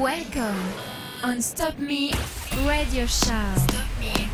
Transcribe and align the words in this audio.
Welcome 0.00 0.56
on 1.22 1.42
Stop 1.42 1.78
Me 1.78 2.12
Radio 2.66 3.04
Show. 3.04 4.31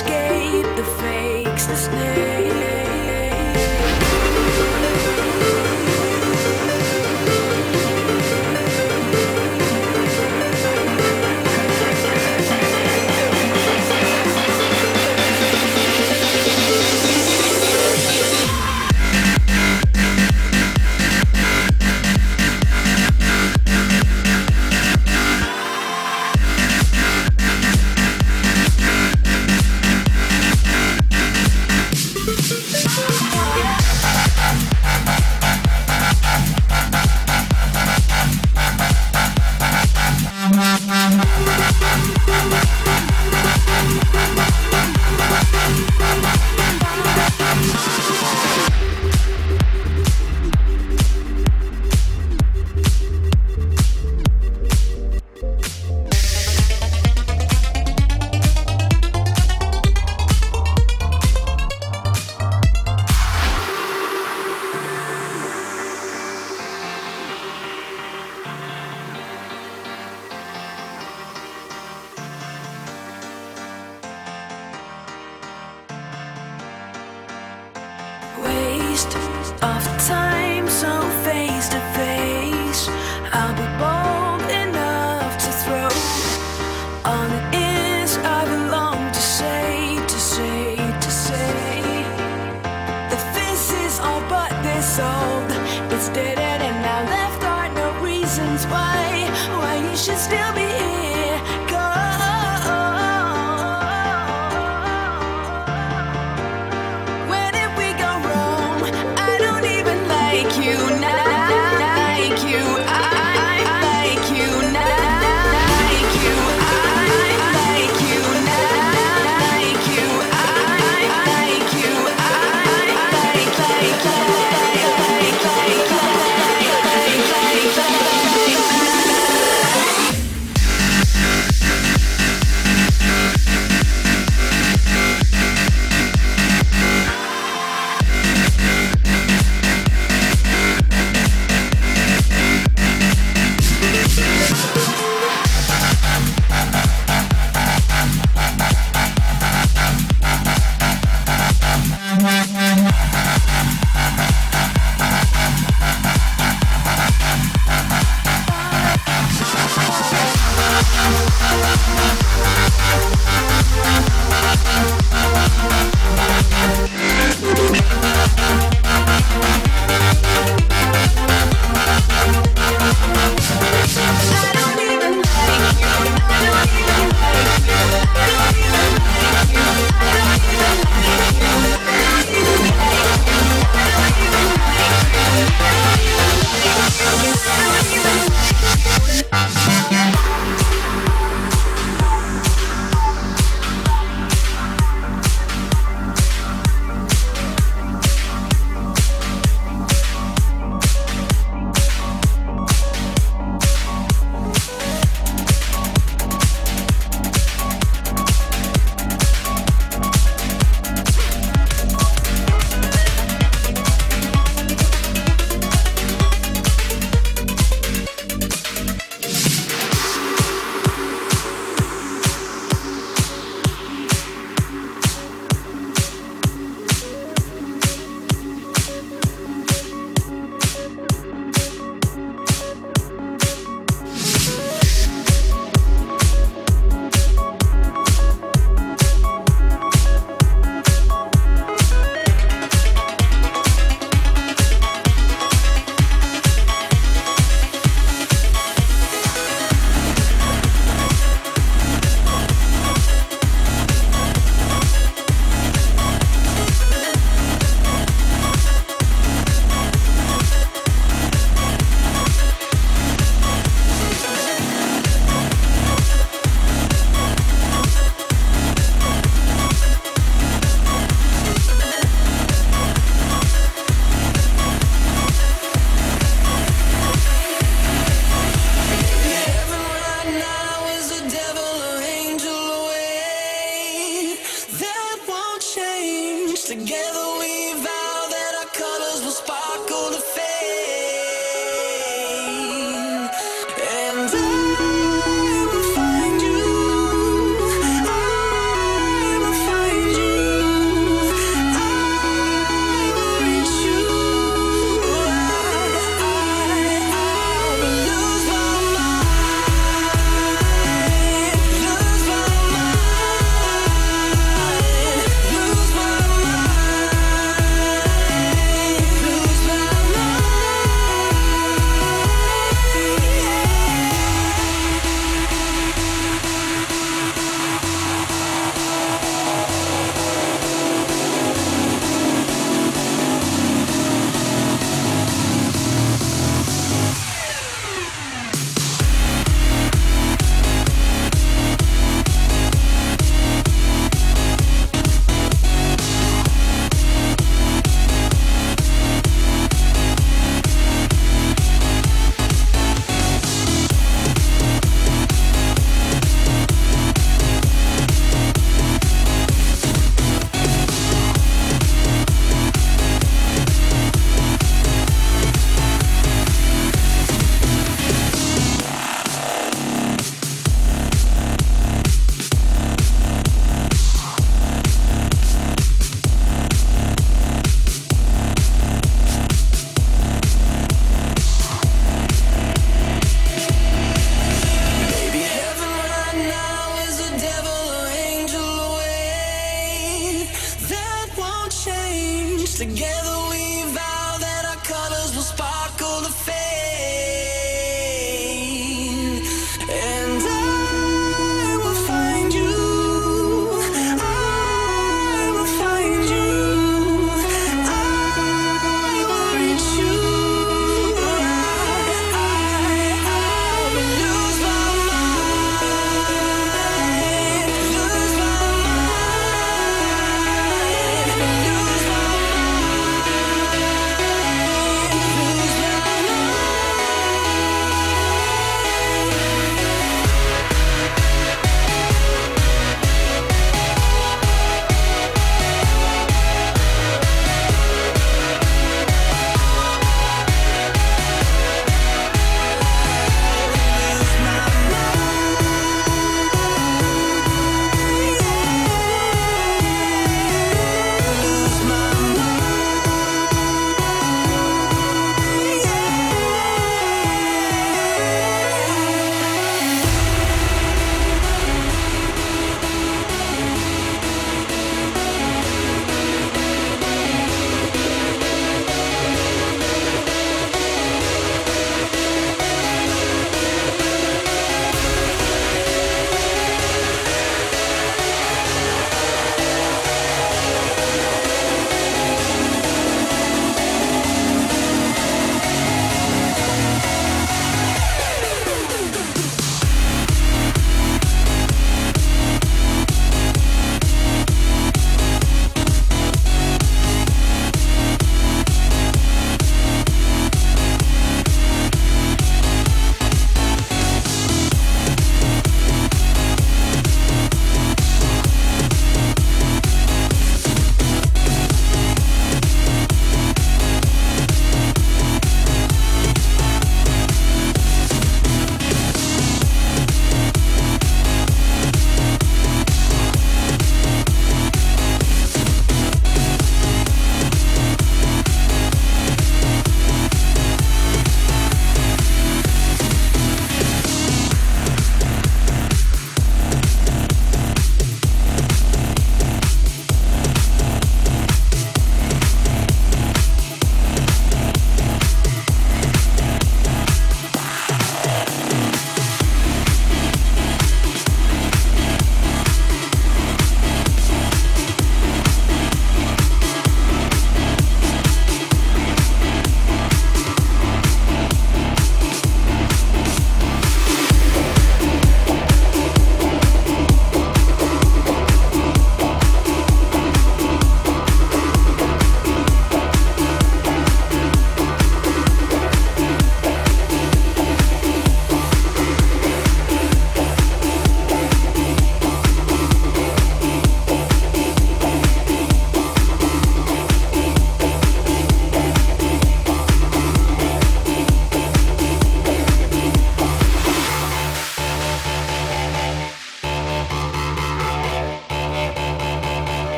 escape. 0.00 0.39